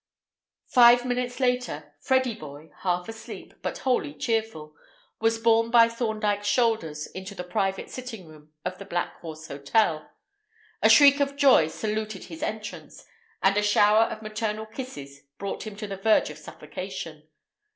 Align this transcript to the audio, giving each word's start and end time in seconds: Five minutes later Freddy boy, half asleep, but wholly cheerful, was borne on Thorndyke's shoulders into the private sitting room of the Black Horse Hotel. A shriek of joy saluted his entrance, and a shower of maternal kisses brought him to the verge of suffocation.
Five 0.69 1.05
minutes 1.05 1.39
later 1.39 1.93
Freddy 2.01 2.33
boy, 2.33 2.71
half 2.79 3.07
asleep, 3.07 3.53
but 3.61 3.77
wholly 3.77 4.15
cheerful, 4.15 4.73
was 5.19 5.37
borne 5.37 5.69
on 5.75 5.89
Thorndyke's 5.91 6.47
shoulders 6.47 7.05
into 7.05 7.35
the 7.35 7.43
private 7.43 7.87
sitting 7.91 8.25
room 8.27 8.51
of 8.65 8.79
the 8.79 8.85
Black 8.85 9.19
Horse 9.21 9.47
Hotel. 9.47 10.09
A 10.81 10.89
shriek 10.89 11.19
of 11.19 11.35
joy 11.35 11.67
saluted 11.67 12.23
his 12.23 12.41
entrance, 12.41 13.05
and 13.43 13.55
a 13.57 13.61
shower 13.61 14.05
of 14.05 14.23
maternal 14.23 14.65
kisses 14.65 15.21
brought 15.37 15.67
him 15.67 15.75
to 15.75 15.85
the 15.85 15.97
verge 15.97 16.31
of 16.31 16.39
suffocation. 16.39 17.27